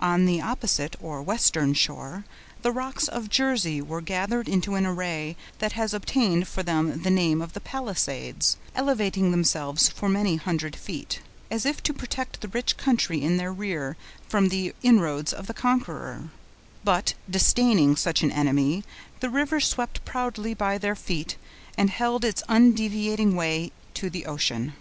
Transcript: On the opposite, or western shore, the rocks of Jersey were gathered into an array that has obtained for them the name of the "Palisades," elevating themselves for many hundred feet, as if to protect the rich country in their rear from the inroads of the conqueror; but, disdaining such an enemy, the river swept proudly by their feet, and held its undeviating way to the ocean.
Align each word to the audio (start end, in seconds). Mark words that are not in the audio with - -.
On 0.00 0.24
the 0.24 0.40
opposite, 0.40 0.94
or 1.02 1.20
western 1.20 1.74
shore, 1.74 2.24
the 2.62 2.70
rocks 2.70 3.08
of 3.08 3.28
Jersey 3.28 3.82
were 3.82 4.00
gathered 4.00 4.48
into 4.48 4.76
an 4.76 4.86
array 4.86 5.34
that 5.58 5.72
has 5.72 5.92
obtained 5.92 6.46
for 6.46 6.62
them 6.62 7.02
the 7.02 7.10
name 7.10 7.42
of 7.42 7.54
the 7.54 7.60
"Palisades," 7.60 8.56
elevating 8.76 9.32
themselves 9.32 9.88
for 9.88 10.08
many 10.08 10.36
hundred 10.36 10.76
feet, 10.76 11.22
as 11.50 11.66
if 11.66 11.82
to 11.82 11.92
protect 11.92 12.40
the 12.40 12.46
rich 12.46 12.76
country 12.76 13.20
in 13.20 13.36
their 13.36 13.52
rear 13.52 13.96
from 14.28 14.48
the 14.48 14.72
inroads 14.84 15.32
of 15.32 15.48
the 15.48 15.52
conqueror; 15.54 16.28
but, 16.84 17.14
disdaining 17.28 17.96
such 17.96 18.22
an 18.22 18.30
enemy, 18.30 18.84
the 19.18 19.28
river 19.28 19.58
swept 19.58 20.04
proudly 20.04 20.54
by 20.54 20.78
their 20.78 20.94
feet, 20.94 21.34
and 21.76 21.90
held 21.90 22.24
its 22.24 22.44
undeviating 22.48 23.34
way 23.34 23.72
to 23.92 24.08
the 24.08 24.24
ocean. 24.26 24.74